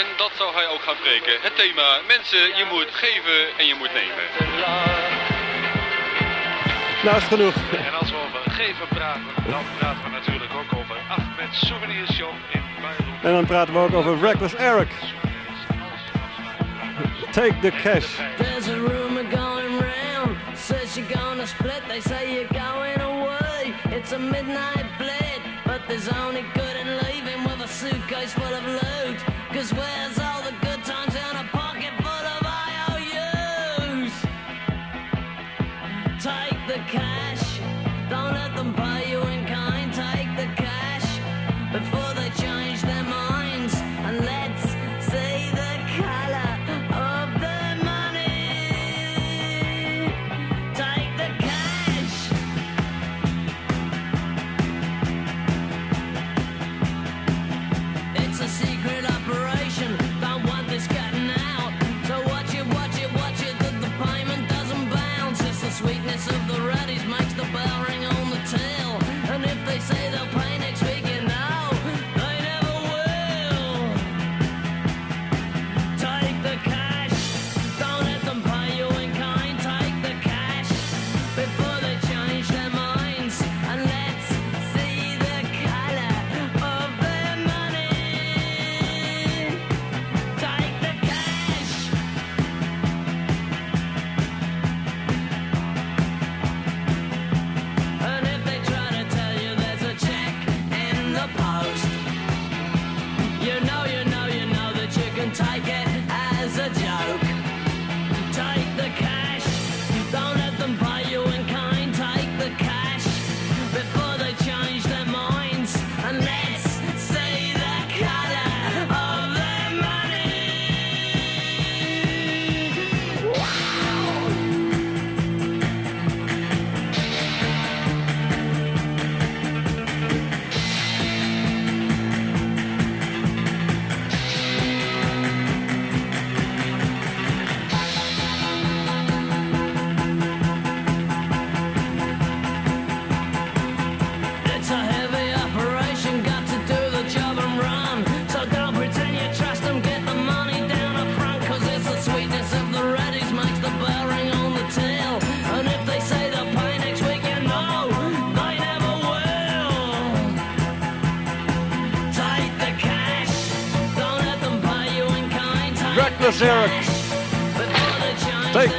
[0.00, 1.32] En dat zou hij ook gaan spreken.
[1.40, 4.24] Het thema, mensen, je moet geven en je moet nemen.
[7.02, 7.54] Nou is genoeg.
[7.86, 12.34] En als we over geven praten, dan praten we natuurlijk ook over Ahmed Souvenir Shop
[12.50, 12.61] in.
[13.22, 14.88] En dan praten we ook over Reckless Eric.
[17.32, 18.18] Take the cash.
[18.38, 21.82] There's a rumor going round, says you're gonna split.
[21.88, 23.74] They say you're going away.
[23.84, 26.44] It's a midnight bled, but there's only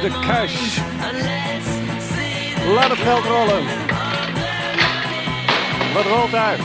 [0.04, 0.78] The cash.
[2.74, 3.64] Laat het geld rollen.
[5.94, 6.30] Wat rolt.
[6.30, 6.56] Vandaag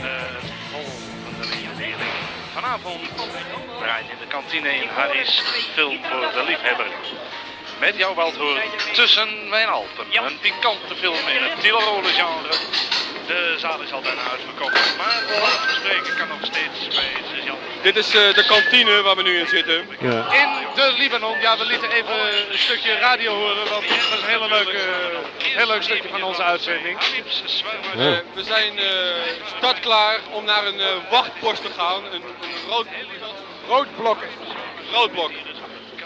[0.00, 0.24] eh,
[1.24, 2.10] het de regulering.
[2.52, 3.00] Vanavond
[3.78, 5.42] draait in de kantine in Harry's
[5.74, 6.86] film voor de liefhebber.
[7.80, 10.06] Met jouw Waldhoorn tussen mijn Alpen.
[10.10, 12.54] Een pikante film in het Tilerole genre.
[13.26, 14.96] De zaal is al bijna uitverkocht.
[14.96, 17.39] Maar we spreken kan nog steeds bij.
[17.82, 19.88] Dit is eh, de kantine waar we nu in zitten.
[20.00, 20.32] Ja.
[20.32, 21.40] In de Libanon.
[21.40, 22.14] Ja, we lieten even
[22.50, 23.68] een stukje radio horen.
[23.68, 24.78] Want het was een hele leuke,
[25.42, 26.98] heel leuk stukje van onze uitzending.
[26.98, 28.86] Eh, we zijn eh
[29.56, 32.04] startklaar om naar een eh, wachtpost te gaan.
[32.04, 32.86] Een, een rood,
[33.68, 34.18] rood blok.
[34.92, 35.30] Rood blok.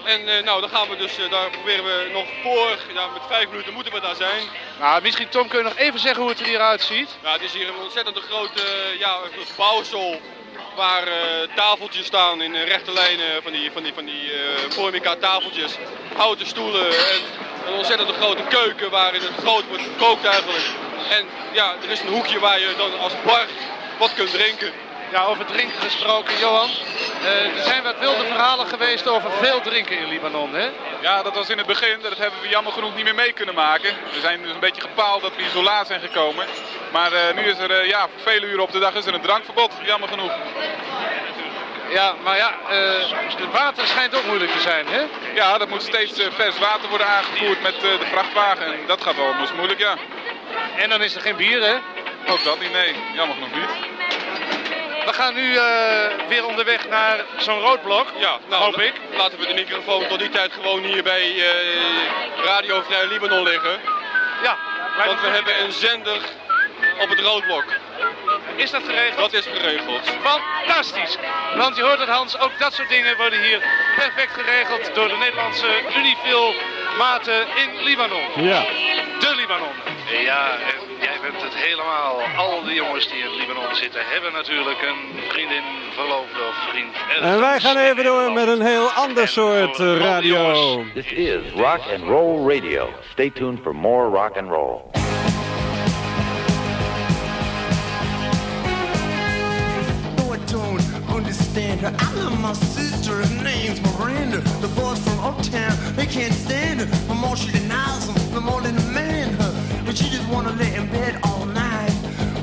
[0.05, 3.23] En eh, nou, dan gaan we dus, eh, daar proberen we nog voor, ja, met
[3.29, 4.43] vijf minuten moeten we daar zijn.
[4.81, 7.09] Nou, misschien Tom, kun je nog even zeggen hoe het er hieruit ziet?
[7.23, 9.19] Ja, het is hier een ontzettend grote eh, ja,
[9.57, 10.21] bouwsel
[10.75, 11.15] waar eh,
[11.55, 15.77] tafeltjes staan in eh, rechte lijnen van die, van die, van die eh Formica tafeltjes,
[16.17, 17.21] houten stoelen en
[17.67, 20.65] een ontzettend grote keuken waarin het groot wordt gekookt eigenlijk.
[21.11, 23.47] En ja, er is een hoekje waar je dan als bar
[23.99, 24.73] wat kunt drinken.
[25.15, 26.71] Ja, over drinken gesproken, Johan.
[27.23, 30.71] Eh, er zijn wat wilde verhalen geweest over veel drinken in Libanon, hè?
[31.01, 31.99] Ja, dat was in het begin.
[32.03, 33.95] Dat hebben we jammer genoeg niet meer mee kunnen maken.
[34.13, 36.47] We zijn dus een beetje gepaald dat we hier zo laat zijn gekomen.
[36.93, 39.15] Maar eh, nu is er, eh, ja, voor vele uren op de dag is er
[39.15, 39.73] een drankverbod.
[39.85, 40.33] Jammer genoeg.
[41.89, 42.55] Ja, maar ja,
[43.37, 45.03] het water schijnt ook moeilijk te zijn, hè?
[45.35, 48.67] Ja, dat moet steeds vers water worden aangevoerd met de vrachtwagen.
[48.67, 49.95] En dat gaat wel moeilijk, ja.
[50.77, 51.75] En dan is er geen bier, hè?
[52.33, 52.95] Ook dat niet, nee.
[53.15, 53.93] Jammer genoeg niet.
[55.07, 58.93] We gaan nu eh, weer onderweg naar zo'n roodblok, Ja, nou, hoop ik.
[59.17, 63.81] Laten we de microfoon tot die tijd gewoon hier bij eh, Radio Vrij Libanon leggen.
[64.43, 64.57] Ja,
[65.07, 66.21] Want we hebben een zender
[67.01, 67.65] op het roodblok.
[68.57, 69.33] Is dat geregeld?
[69.33, 70.01] Dat is geregeld.
[70.23, 71.17] Fantastisch!
[71.57, 73.63] Want je hoort het Hans, ook dat soort dingen worden hier
[73.97, 76.55] perfect geregeld door de Nederlandse Unifil
[76.99, 78.27] maten in Libanon.
[78.37, 78.61] Ja.
[79.19, 79.73] De Libanon.
[80.11, 80.51] Ja,
[81.01, 81.04] en
[81.35, 82.21] bent het helemaal.
[82.37, 85.63] Al die jongens die in Libanon zitten hebben natuurlijk een vriendin,
[85.95, 86.95] verloofde of vriend.
[87.21, 90.85] En wij gaan even door met een heel ander soort radio.
[90.95, 92.89] This is Rock and Roll Radio.
[93.13, 94.91] Stay tuned for more rock and roll.
[100.17, 100.81] No, I don't
[101.15, 101.93] understand her.
[101.99, 103.13] I love my sister.
[103.13, 104.39] Her name's Miranda.
[104.61, 106.87] The boys from Uptown, they can't stand her.
[106.87, 108.73] The more she denies them, the more they
[110.35, 111.95] wanna lay in bed all night,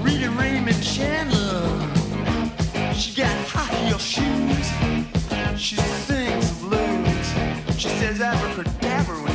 [0.02, 1.68] reading Raymond Chandler.
[2.94, 4.68] She got high heel shoes.
[5.60, 7.28] She sings blues.
[7.78, 9.31] She says abracadabra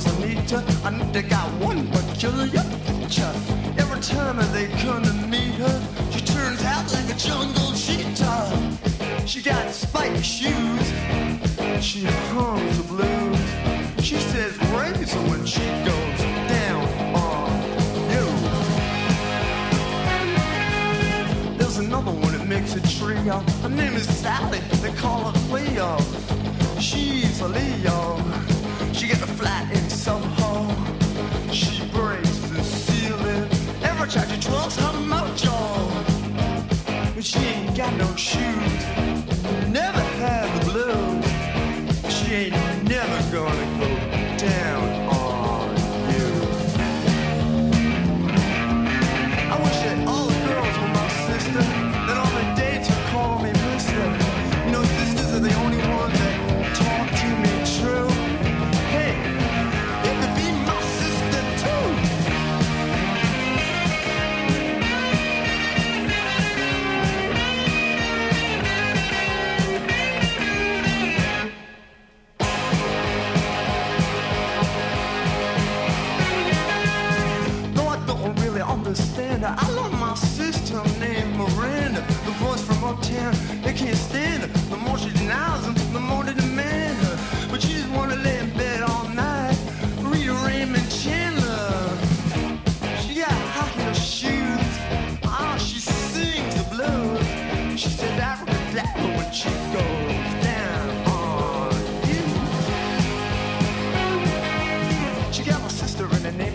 [0.00, 0.64] name is Anita.
[0.84, 3.32] Anita got one peculiar feature.
[3.78, 9.26] Every time they come to meet her, she turns out like a jungle cheetah.
[9.26, 10.92] She got spiked shoes.
[11.80, 14.04] She hums the blues.
[14.04, 17.50] She says razor when she goes down on
[18.12, 18.26] you.
[21.58, 23.40] There's another one that makes a trio.
[23.62, 24.60] Her name is Sally.
[24.82, 25.98] They call her Cleo.
[26.80, 28.59] She's a Leo.
[28.92, 30.68] She got a flat in Soho.
[31.52, 33.48] She breaks the ceiling.
[33.82, 35.56] Every time she twirls her mojo.
[37.14, 38.84] But she ain't got no shoes.
[39.68, 42.14] Never had the blues.
[42.14, 42.69] She ain't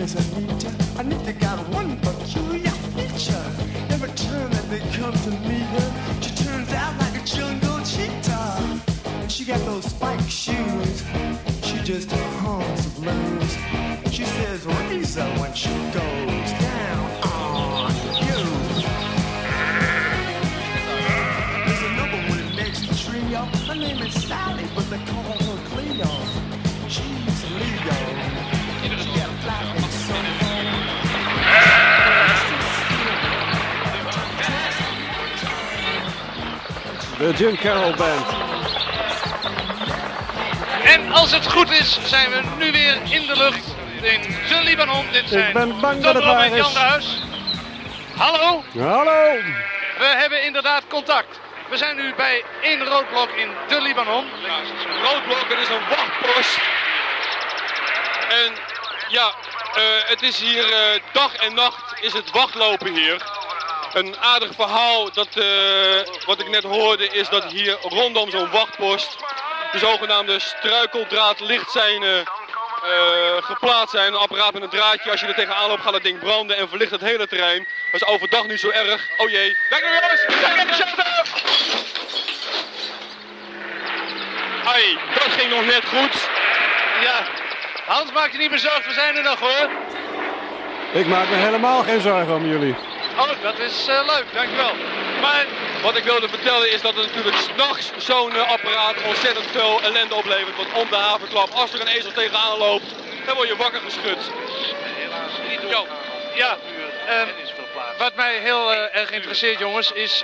[0.06, 0.72] is Anita.
[0.99, 3.45] Anita got one peculiar feature.
[3.89, 8.82] Every time that they come to meet her, she turns out like a jungle cheetah.
[9.28, 11.03] She got those spike shoes.
[11.64, 13.51] She just hums the blues.
[14.14, 17.91] She says, Razor, when she goes down on
[18.28, 18.41] you.
[21.66, 23.41] There's another one that makes a trio.
[23.68, 26.12] Her name is Sally, but they call her Cleo.
[26.88, 28.64] She's Leo.
[37.26, 38.26] De Jim Carroll Band.
[40.84, 45.06] En als het goed is, zijn we nu weer in de lucht in de Libanon.
[45.12, 46.74] Dit zijn ben bang Tom dat het waar Jan is.
[46.74, 47.24] de Huis.
[48.16, 49.38] Hallo, Hallo!
[49.98, 51.40] we hebben inderdaad contact.
[51.70, 54.26] We zijn nu bij één roodblok in de Libanon.
[55.04, 56.60] roodblok, het is een wachtpost.
[58.30, 58.54] En
[59.08, 59.34] ja,
[59.76, 63.35] eh, het is hier eh, dag en nacht is het wachtlopen hier.
[63.96, 69.18] Een aardig verhaal dat, eh, wat ik net hoorde is dat hier rondom zo'n wachtpost
[69.72, 72.24] de zogenaamde struikeldraadlichtseinen
[72.84, 74.08] eh geplaatst zijn.
[74.08, 75.12] Een apparaat met een draadje.
[75.12, 77.68] Als je er tegenaan loopt gaat het ding branden en verlicht het hele terrein.
[77.91, 79.08] Dat is overdag niet zo erg.
[79.18, 79.58] Oh jee.
[79.70, 80.26] Nu jongens!
[80.41, 81.06] Weg even shelter!
[84.66, 86.30] Ai, dat ging nog net goed.
[87.02, 87.28] Ja,
[87.86, 89.70] Hans, maak je niet bezorgd, we zijn er nog hoor.
[90.93, 92.95] Ik maak me helemaal geen zorgen om jullie.
[93.18, 94.74] Oh, dat is eh, leuk, dankjewel.
[95.22, 95.45] Maar
[95.86, 100.16] Wat ik wilde vertellen is dat er natuurlijk s'nachts zo'n eh, apparaat ontzettend veel ellende
[100.16, 100.55] oplevert.
[100.55, 102.86] Want om de havenklap, als er een ezel tegenaan loopt,
[103.26, 104.18] dan word je wakker geschud.
[105.70, 105.88] Jo.
[106.34, 106.57] ja,
[107.07, 107.28] ehm,
[107.97, 110.24] wat mij heel eh, erg interesseert jongens is,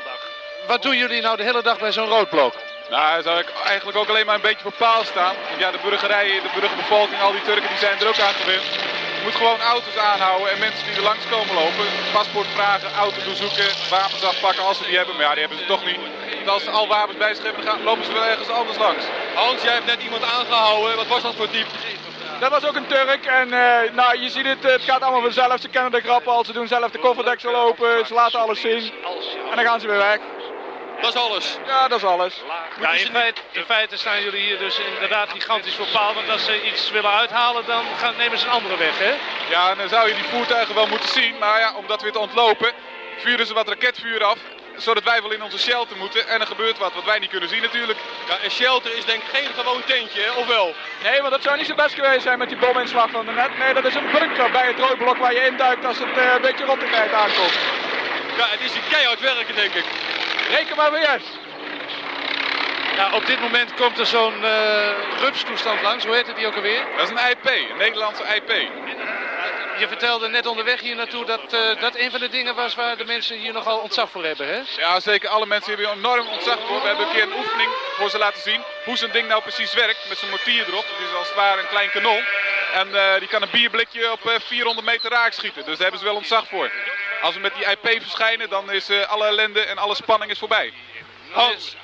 [0.68, 2.54] wat doen jullie nou de hele dag bij zo'n roodblok?
[2.90, 5.36] Nou, daar zou ik eigenlijk ook alleen maar een beetje voor paal staan.
[5.48, 8.66] Want ja, de burgerij, de burgerbevolking, al die Turken, die zijn er ook aan gewend.
[9.22, 13.24] Je moet gewoon auto's aanhouden en mensen die er langs komen lopen, paspoort vragen, auto
[13.24, 15.16] doorzoeken, wapens afpakken als ze die hebben.
[15.16, 16.00] Maar ja, die hebben ze toch niet.
[16.36, 19.04] Want als ze al wapens bij zich hebben, dan lopen ze wel ergens anders langs.
[19.36, 20.96] Hans, jij hebt net iemand aangehouden.
[20.96, 21.70] Wat was dat voor type?
[22.40, 25.62] Dat was ook een Turk en eh, nou, je ziet het, het gaat allemaal vanzelf.
[25.62, 28.92] Ze kennen de grappen al, ze doen zelf de kofferdeksel open, ze laten alles zien.
[29.50, 30.20] En dan gaan ze weer weg.
[31.02, 31.58] Dat is alles.
[31.66, 32.34] Ja, dat is alles.
[32.80, 36.14] Ja, in feite, in feite staan jullie hier dus inderdaad gigantisch voor paal.
[36.14, 39.14] Want als ze iets willen uithalen, dan gaan, nemen ze een andere weg, hè?
[39.50, 41.38] Ja, en dan zou je die voertuigen wel moeten zien.
[41.40, 42.72] Maar ja, om dat weer te ontlopen,
[43.18, 44.38] vuren ze wat raketvuur af.
[44.78, 46.28] Zodat wij wel in onze shelter moeten.
[46.28, 48.00] En er gebeurt wat, wat wij niet kunnen zien natuurlijk.
[48.28, 50.32] Ja, een shelter is denk ik geen gewoon tentje, hè?
[50.32, 50.74] of wel?
[51.04, 53.58] Nee, want dat zou niet zo best geweest zijn met die bominslag van daarnet.
[53.58, 56.42] Nee, dat is een bunker bij het roodblok waar je induikt als het eh, een
[56.42, 57.58] beetje rottigheid aankomt.
[58.38, 59.86] Ja, het is hier keihard werken denk ik.
[60.52, 61.30] Reken maar weer eens.
[62.96, 64.90] Ja, op dit moment komt er zo'n eh
[65.20, 66.06] rupstoestand langs.
[66.06, 66.86] Hoe heette die ook alweer?
[66.98, 68.50] Dat is een IP, een Nederlandse IP.
[69.80, 72.98] Je vertelde net onderweg hier naartoe dat eh, dat een van de dingen was waar
[72.98, 74.62] de mensen hier nogal ontzag voor hebben, hè?
[74.78, 75.30] Ja, zeker.
[75.30, 76.82] Alle mensen hebben hier enorm ontzag voor.
[76.82, 79.74] We hebben een keer een oefening voor ze laten zien hoe zo'n ding nou precies
[79.74, 80.06] werkt.
[80.10, 80.86] Met zijn mortier erop.
[80.88, 82.24] Het is als het ware een klein kanon.
[82.74, 85.66] En eh, die kan een bierblikje op eh, 400 meter raak schieten.
[85.66, 86.72] Dus daar hebben ze wel ontzag voor.
[87.22, 90.40] Als we met die IP verschijnen, dan is eh, alle ellende en alle spanning is
[90.40, 90.74] voorbij.
[91.32, 91.76] Hans, is,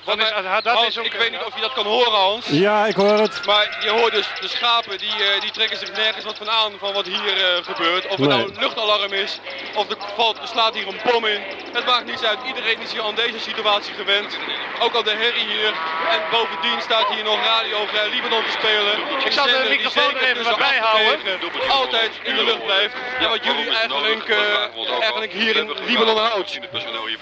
[0.64, 2.46] dat Hans, is ook, ik weet niet of je dat kan horen Hans.
[2.48, 3.46] Ja, ik hoor het.
[3.46, 6.72] Maar je hoort dus de schapen die, eh, die trekken zich nergens wat van aan
[6.80, 8.04] van wat hier eh, gebeurt.
[8.06, 8.28] Of het Nee.
[8.28, 9.40] nou een luchtalarm is,
[9.76, 11.42] of er, valt, er slaat hier een bom in.
[11.74, 12.38] Het maakt niets uit.
[12.48, 14.38] Iedereen is hier aan deze situatie gewend.
[14.80, 15.74] Ook al de herrie hier.
[16.14, 18.94] En bovendien staat hier nog radio Vrij Libanon te spelen.
[19.26, 21.70] Ik zal de microfoon er zeker even wat bij acht en houden.
[21.70, 22.94] Altijd in de lucht blijft.
[23.20, 26.60] En wat jullie eigenlijk, eh, eigenlijk hier in Libanon houdt.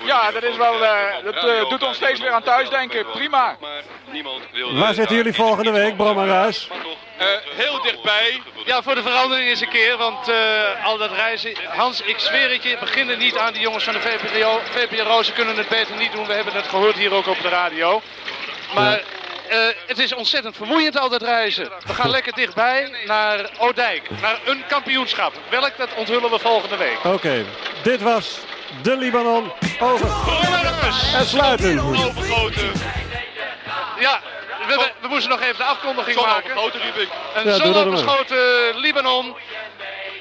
[0.05, 3.05] Ja, dat is wel, eh, dat doet ons steeds weer aan thuisdenken.
[3.11, 3.57] Prima.
[4.74, 6.70] Waar zitten jullie volgende week, Bram en Ruis?
[7.18, 8.41] Eh, heel dichtbij.
[8.66, 11.51] Ja, voor de verandering eens een keer, want eh, al dat reizen...
[11.68, 14.59] Hans, ik zweer het je, begin er niet aan die jongens van de VPRO.
[14.63, 16.28] VPRO, ze kunnen het beter niet doen.
[16.28, 18.01] We hebben het gehoord hier ook op de radio.
[18.74, 19.01] Maar
[19.49, 21.70] eh, het is ontzettend vermoeiend al dat reizen.
[21.86, 25.34] We gaan lekker dichtbij naar Oudijk, naar een kampioenschap.
[25.49, 27.03] Welk, dat onthullen we volgende week.
[27.03, 27.45] Oké,
[27.84, 28.39] dit was
[28.82, 29.51] de Libanon.
[29.80, 30.07] Over.
[31.15, 31.76] En sluiten.
[33.99, 34.21] Ja,
[34.67, 36.51] we, we, we moesten nog even de afkondiging Zon maken.
[36.51, 37.55] Een maar.
[37.55, 38.38] zonoverschoten
[38.76, 39.36] Libanon.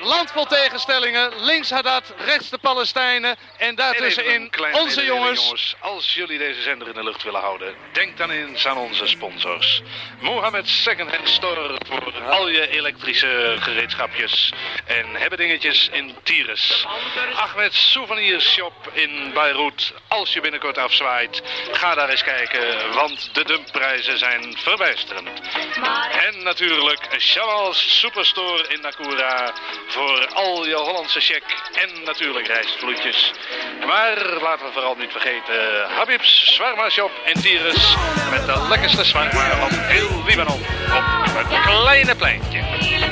[0.05, 1.45] Land vol tegenstellingen.
[1.45, 3.37] Links Haddad, rechts de Palestijnen.
[3.57, 5.77] En daartussenin onze mededeling, jongens.
[5.81, 9.83] Als jullie deze zender in de lucht willen houden, denk dan eens aan onze sponsors.
[10.21, 14.53] Mohammed Secondhand Store voor al je elektrische gereedschapjes
[14.87, 16.87] en hebben dingetjes in Tires.
[17.35, 19.93] Ahmed Souvenir Shop in Beirut.
[20.09, 21.43] Als je binnenkort afzwaait,
[21.73, 25.41] ga daar eens kijken, want de dumpprijzen zijn verbijsterend.
[26.27, 29.53] En natuurlijk Chaval's Superstore in Nakura
[29.95, 33.33] voor al je Hollandse check en natuurlijk rijstvloetjes.
[33.87, 37.97] Maar laten we vooral niet vergeten Habib's Swarma Shop in Tires
[38.31, 40.61] met de lekkerste swarma van heel Libanon
[40.99, 41.05] op
[41.37, 43.04] het kleine pleintje.